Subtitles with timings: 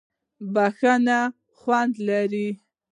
[0.53, 1.19] بښنه
[1.57, 2.47] خوند لري.